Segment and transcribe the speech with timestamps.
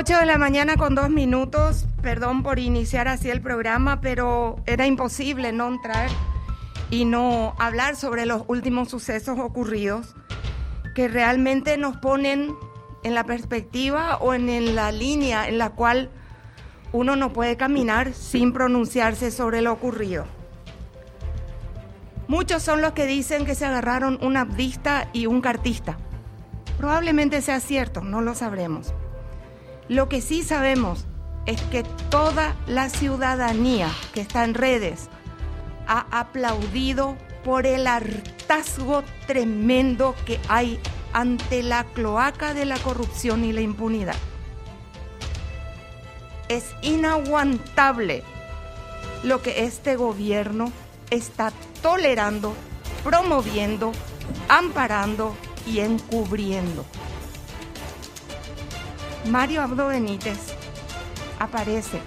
[0.00, 1.84] 8 de la mañana con dos minutos.
[2.00, 6.08] Perdón por iniciar así el programa, pero era imposible no entrar
[6.88, 10.14] y no hablar sobre los últimos sucesos ocurridos
[10.94, 12.56] que realmente nos ponen
[13.02, 16.08] en la perspectiva o en la línea en la cual
[16.92, 20.24] uno no puede caminar sin pronunciarse sobre lo ocurrido.
[22.26, 25.98] Muchos son los que dicen que se agarraron un abdista y un cartista.
[26.78, 28.94] Probablemente sea cierto, no lo sabremos.
[29.90, 31.04] Lo que sí sabemos
[31.46, 35.08] es que toda la ciudadanía que está en redes
[35.88, 40.78] ha aplaudido por el hartazgo tremendo que hay
[41.12, 44.14] ante la cloaca de la corrupción y la impunidad.
[46.48, 48.22] Es inaguantable
[49.24, 50.70] lo que este gobierno
[51.10, 51.52] está
[51.82, 52.54] tolerando,
[53.02, 53.90] promoviendo,
[54.48, 55.34] amparando
[55.66, 56.84] y encubriendo.
[59.26, 60.38] Mario Abdo Benítez
[61.38, 62.00] aparece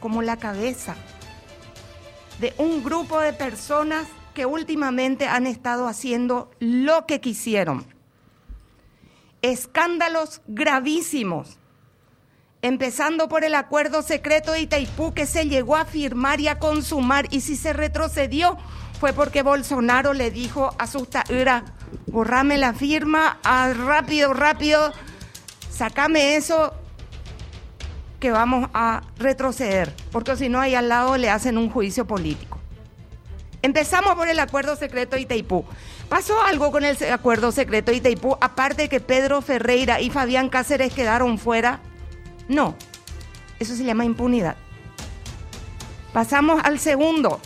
[0.00, 0.96] como la cabeza
[2.40, 7.86] de un grupo de personas que últimamente han estado haciendo lo que quisieron.
[9.42, 11.58] Escándalos gravísimos,
[12.62, 17.26] empezando por el acuerdo secreto de Itaipú que se llegó a firmar y a consumar,
[17.30, 18.58] y si se retrocedió
[19.00, 21.64] fue porque Bolsonaro le dijo a su taura,
[22.06, 24.92] borrame la firma, ah, rápido, rápido,
[25.76, 26.72] sacame eso
[28.18, 32.58] que vamos a retroceder, porque si no ahí al lado le hacen un juicio político.
[33.62, 35.64] Empezamos por el acuerdo secreto Itaipú.
[36.08, 40.94] ¿Pasó algo con el acuerdo secreto Itaipú, aparte de que Pedro Ferreira y Fabián Cáceres
[40.94, 41.80] quedaron fuera?
[42.48, 42.74] No,
[43.58, 44.56] eso se llama impunidad.
[46.12, 47.40] Pasamos al segundo.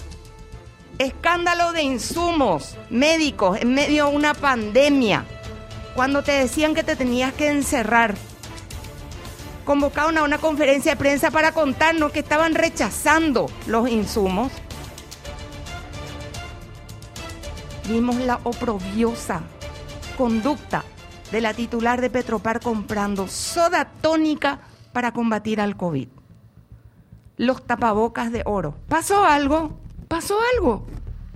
[0.98, 5.24] Escándalo de insumos médicos en medio de una pandemia.
[5.94, 8.14] Cuando te decían que te tenías que encerrar.
[9.64, 14.52] Convocaron a una conferencia de prensa para contarnos que estaban rechazando los insumos.
[17.88, 19.42] Vimos la oprobiosa
[20.16, 20.84] conducta
[21.32, 24.60] de la titular de Petropar comprando soda tónica
[24.92, 26.08] para combatir al COVID.
[27.36, 28.74] Los tapabocas de oro.
[28.88, 29.78] ¿Pasó algo?
[30.08, 30.86] ¿Pasó algo?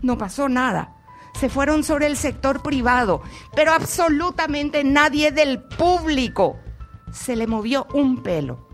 [0.03, 0.94] No pasó nada.
[1.39, 3.22] Se fueron sobre el sector privado,
[3.55, 6.56] pero absolutamente nadie del público
[7.12, 8.69] se le movió un pelo.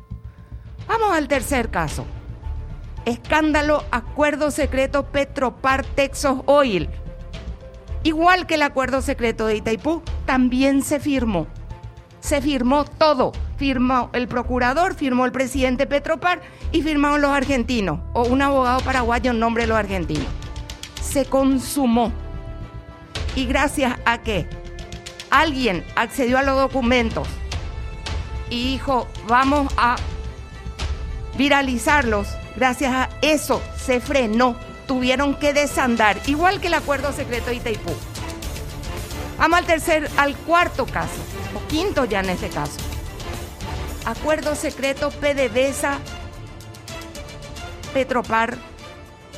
[0.86, 2.04] Vamos al tercer caso.
[3.04, 6.88] Escándalo, acuerdo secreto Petropar Texas Oil.
[8.02, 11.46] Igual que el acuerdo secreto de Itaipú, también se firmó.
[12.20, 16.40] Se firmó todo firmó el procurador, firmó el presidente Petropar
[16.72, 20.24] y firmaron los argentinos, o un abogado paraguayo en nombre de los argentinos.
[21.02, 22.10] Se consumó.
[23.36, 24.46] Y gracias a que
[25.30, 27.28] alguien accedió a los documentos
[28.48, 29.96] y dijo, vamos a
[31.36, 37.56] viralizarlos, gracias a eso se frenó, tuvieron que desandar, igual que el acuerdo secreto de
[37.56, 37.92] Itaipú.
[39.38, 41.22] Vamos al tercer, al cuarto caso,
[41.54, 42.78] o quinto ya en este caso
[44.04, 45.98] acuerdo secreto PDVSA,
[47.92, 48.56] Petropar,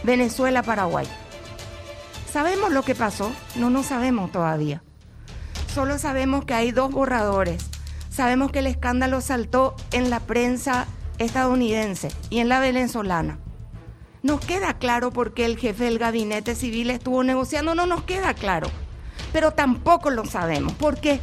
[0.03, 1.07] Venezuela, Paraguay.
[2.33, 3.31] ¿Sabemos lo que pasó?
[3.57, 4.83] No, no sabemos todavía.
[5.75, 7.67] Solo sabemos que hay dos borradores.
[8.09, 10.87] Sabemos que el escándalo saltó en la prensa
[11.19, 13.39] estadounidense y en la venezolana.
[14.23, 18.33] Nos queda claro por qué el jefe del gabinete civil estuvo negociando, no nos queda
[18.33, 18.71] claro.
[19.35, 20.73] Pero tampoco lo sabemos.
[20.73, 21.21] ¿Por qué?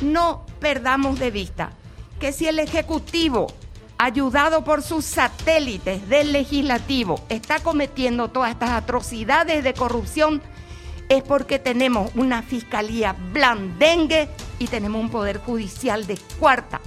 [0.00, 1.70] No perdamos de vista
[2.18, 3.46] que si el Ejecutivo,
[4.04, 10.42] ayudado por sus satélites del Legislativo, está cometiendo todas estas atrocidades de corrupción,
[11.08, 14.28] es porque tenemos una fiscalía blandengue
[14.58, 16.82] y tenemos un poder judicial de cuarta.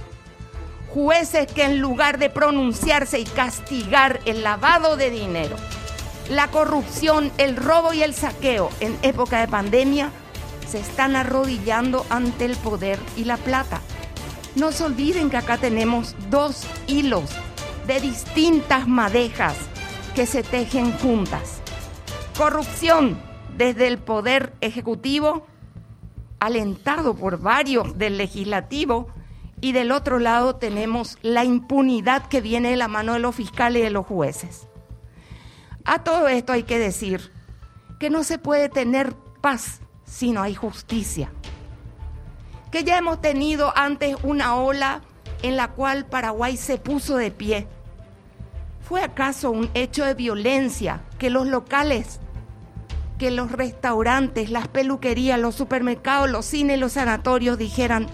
[0.94, 5.56] Jueces que en lugar de pronunciarse y castigar el lavado de dinero,
[6.30, 10.10] la corrupción, el robo y el saqueo en época de pandemia,
[10.68, 13.80] se están arrodillando ante el poder y la plata.
[14.58, 17.30] No se olviden que acá tenemos dos hilos
[17.86, 19.56] de distintas madejas
[20.16, 21.60] que se tejen juntas.
[22.36, 23.20] Corrupción
[23.56, 25.46] desde el poder ejecutivo,
[26.40, 29.06] alentado por varios del legislativo,
[29.60, 33.80] y del otro lado tenemos la impunidad que viene de la mano de los fiscales
[33.80, 34.66] y de los jueces.
[35.84, 37.30] A todo esto hay que decir
[38.00, 41.30] que no se puede tener paz si no hay justicia
[42.70, 45.02] que ya hemos tenido antes una ola
[45.42, 47.66] en la cual Paraguay se puso de pie.
[48.82, 52.20] ¿Fue acaso un hecho de violencia que los locales,
[53.18, 58.06] que los restaurantes, las peluquerías, los supermercados, los cines, los sanatorios dijeran,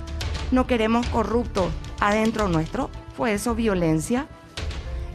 [0.50, 1.66] no queremos corruptos
[2.00, 2.90] adentro nuestro?
[3.16, 4.26] ¿Fue eso violencia?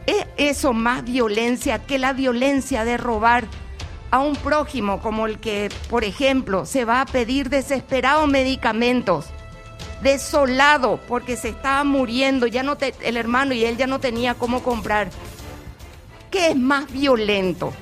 [0.06, 3.44] ¿Es eso más violencia que la violencia de robar
[4.10, 9.26] a un prójimo como el que, por ejemplo, se va a pedir desesperado medicamentos,
[10.02, 14.62] desolado porque se estaba muriendo, ya no el hermano y él ya no tenía cómo
[14.62, 15.10] comprar?
[16.30, 17.72] ¿Qué es más violento?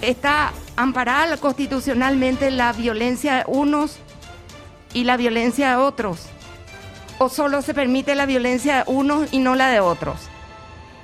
[0.00, 3.98] Está amparada constitucionalmente la violencia de unos
[4.94, 6.26] y la violencia de otros.
[7.18, 10.20] O solo se permite la violencia de unos y no la de otros.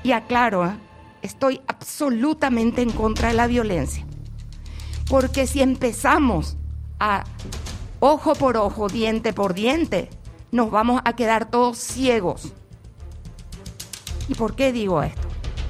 [0.05, 0.84] Y aclaro, ¿eh?
[1.25, 4.07] Estoy absolutamente en contra de la violencia.
[5.09, 6.57] Porque si empezamos
[7.01, 7.25] a
[7.99, 10.11] ojo por ojo, diente por diente,
[10.53, 12.53] nos vamos a quedar todos ciegos.
[14.29, 15.23] ¿Y por qué digo esto?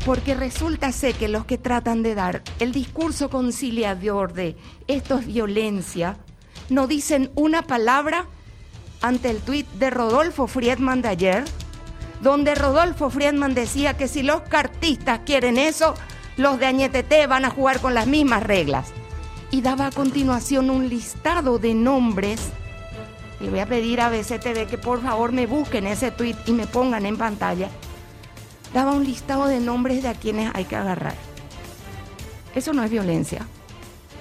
[0.04, 4.56] Porque resulta ser que los que tratan de dar el discurso conciliador de
[4.88, 6.18] esto es violencia,
[6.68, 8.26] no dicen una palabra
[9.02, 11.44] ante el tuit de Rodolfo Friedman de ayer,
[12.24, 15.94] donde Rodolfo Friedman decía que si los cartistas quieren eso,
[16.38, 18.92] los de Añetete van a jugar con las mismas reglas.
[19.50, 22.40] Y daba a continuación un listado de nombres.
[23.40, 26.66] Le voy a pedir a BCTV que por favor me busquen ese tuit y me
[26.66, 27.68] pongan en pantalla.
[28.72, 31.14] Daba un listado de nombres de a quienes hay que agarrar.
[32.54, 33.46] Eso no es violencia.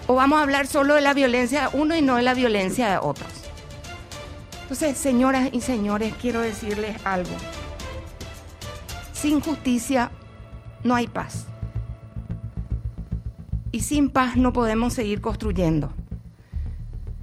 [0.07, 2.89] O vamos a hablar solo de la violencia de uno y no de la violencia
[2.89, 3.31] de otros.
[4.63, 7.31] Entonces, señoras y señores, quiero decirles algo.
[9.23, 10.11] Sin justicia
[10.83, 11.47] no hay paz.
[13.71, 15.93] Y sin paz no podemos seguir construyendo.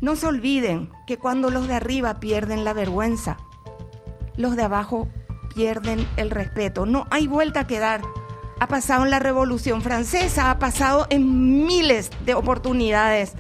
[0.00, 3.36] No se olviden que cuando los de arriba pierden la vergüenza,
[4.38, 5.08] los de abajo
[5.54, 6.86] pierden el respeto.
[6.86, 8.00] No hay vuelta que dar.
[8.60, 13.34] Ha pasado en la Revolución Francesa, ha pasado en miles de oportunidades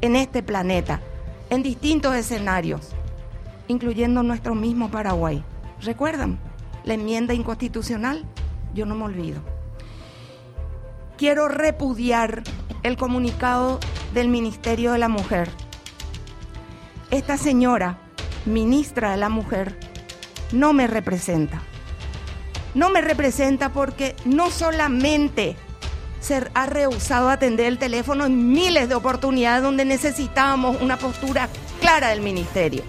[0.00, 1.02] en este planeta,
[1.50, 2.94] en distintos escenarios,
[3.68, 5.44] incluyendo nuestro mismo Paraguay.
[5.82, 6.45] ¿Recuerdan?
[6.86, 8.24] La enmienda inconstitucional,
[8.72, 9.42] yo no me olvido.
[11.18, 12.42] Quiero repudiar
[12.82, 13.80] el comunicado
[14.14, 15.50] del Ministerio de la Mujer.
[17.10, 17.98] Esta señora,
[18.46, 19.78] ministra de la Mujer,
[20.52, 21.60] no me representa.
[22.74, 25.56] No me representa porque no solamente
[26.20, 31.48] se ha rehusado atender el teléfono en miles de oportunidades donde necesitábamos una postura
[31.80, 32.84] clara del ministerio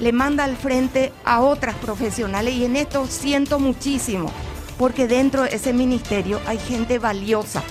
[0.00, 4.32] le manda al frente a otras profesionales y en esto siento muchísimo,
[4.78, 7.62] porque dentro de ese ministerio hay gente valiosa.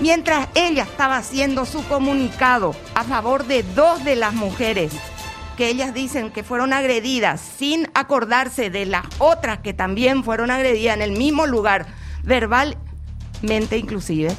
[0.00, 4.92] Mientras ella estaba haciendo su comunicado a favor de dos de las mujeres
[5.56, 10.96] que ellas dicen que fueron agredidas sin acordarse de las otras que también fueron agredidas
[10.96, 11.86] en el mismo lugar,
[12.24, 14.34] verbalmente inclusive,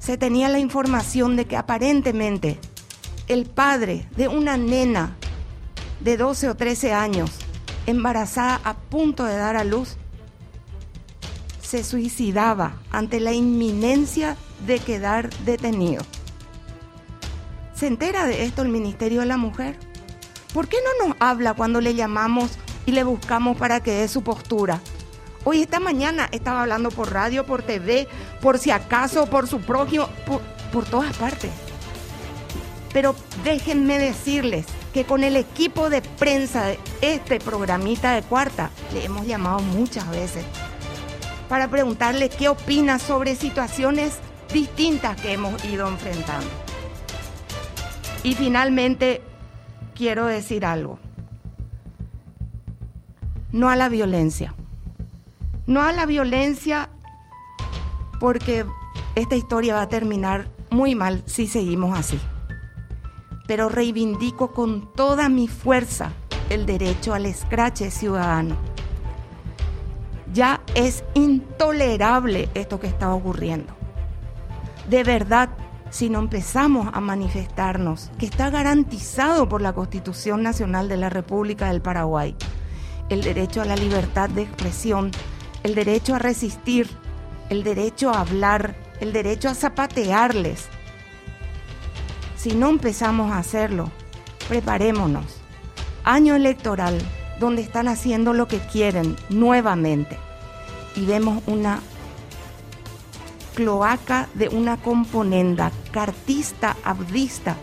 [0.00, 2.58] se tenía la información de que aparentemente
[3.28, 5.16] el padre de una nena
[6.00, 7.30] de 12 o 13 años,
[7.86, 9.96] embarazada a punto de dar a luz,
[11.60, 14.36] se suicidaba ante la inminencia
[14.66, 16.02] de quedar detenido.
[17.74, 19.76] ¿Se entera de esto el Ministerio de la Mujer?
[20.54, 22.52] ¿Por qué no nos habla cuando le llamamos
[22.86, 24.80] y le buscamos para que dé su postura?
[25.44, 28.08] Hoy esta mañana estaba hablando por radio, por TV,
[28.40, 30.08] por si acaso, por su prójimo,
[30.72, 31.50] por, todas partes.
[32.92, 33.14] Pero
[33.44, 39.26] déjenme decirles que con el equipo de prensa de este programita de cuarta le hemos
[39.26, 40.44] llamado muchas veces
[41.48, 44.18] para preguntarle qué opina sobre situaciones
[44.52, 46.48] distintas que hemos ido enfrentando.
[48.22, 49.22] Y finalmente
[49.94, 50.98] quiero decir algo.
[53.52, 54.54] No a la violencia.
[55.66, 56.90] No a la violencia
[58.20, 58.66] porque
[59.14, 62.18] esta historia va a terminar muy mal si seguimos así
[63.48, 66.12] pero reivindico con toda mi fuerza
[66.50, 68.56] el derecho al escrache ciudadano.
[70.34, 73.72] Ya es intolerable esto que está ocurriendo.
[74.90, 75.48] De verdad,
[75.88, 81.68] si no empezamos a manifestarnos, que está garantizado por la Constitución Nacional de la República
[81.70, 82.36] del Paraguay,
[83.08, 85.10] el derecho a la libertad de expresión,
[85.62, 86.90] el derecho a resistir,
[87.48, 90.68] el derecho a hablar, el derecho a zapatearles,
[92.38, 93.90] si no empezamos a hacerlo,
[94.48, 95.24] preparémonos.
[96.04, 96.96] Año electoral,
[97.40, 100.16] donde están haciendo lo que quieren nuevamente.
[100.94, 101.80] Y vemos una
[103.56, 107.56] cloaca de una componenda cartista, abdista,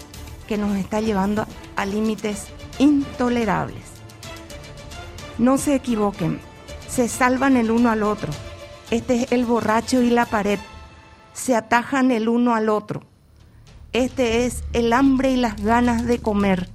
[0.45, 3.83] que nos está llevando a límites intolerables.
[5.37, 6.41] No se equivoquen,
[6.89, 8.31] se salvan el uno al otro.
[8.91, 10.59] Este es el borracho y la pared.
[11.33, 13.14] Se atajan el uno al otro
[13.95, 16.67] este es el hambre y las ganas de comer.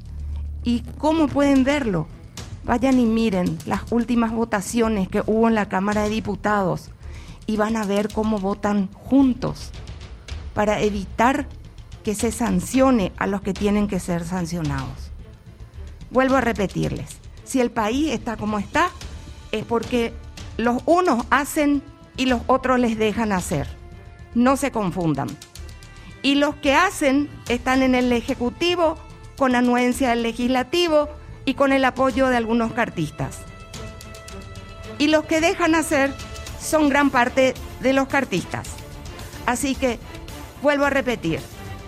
[0.65, 2.07] ¿Y cómo pueden verlo?
[2.65, 6.89] Vayan y miren las últimas votaciones que hubo en la Cámara de Diputados
[7.47, 9.71] y van a ver cómo votan juntos
[10.55, 11.47] para evitar
[12.05, 15.11] que se sancione a los que tienen que ser sancionados.
[16.11, 18.89] Vuelvo a repetirles, si el país está como está,
[19.53, 20.15] es porque
[20.57, 21.83] los unos hacen
[22.17, 23.69] y los otros les dejan hacer.
[24.35, 25.29] No se confundan.
[26.23, 28.97] Y los que hacen están en el Ejecutivo
[29.37, 31.09] con anuencia del Legislativo
[31.45, 33.39] y con el apoyo de algunos cartistas.
[34.99, 36.13] Y los que dejan hacer
[36.61, 38.69] son gran parte de los cartistas.
[39.47, 39.99] Así que,
[40.63, 41.41] vuelvo a repetir,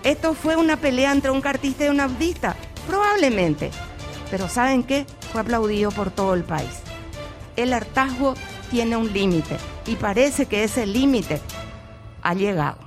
[0.02, 2.56] ¿esto fue una pelea entre un cartista y un audista?
[2.86, 3.70] Probablemente.
[4.30, 5.04] Pero ¿saben qué?
[5.30, 6.70] Fue aplaudido por todo el país.
[7.56, 8.34] El hartazgo
[8.70, 11.38] tiene un límite y parece que ese límite
[12.22, 12.78] ha llegado.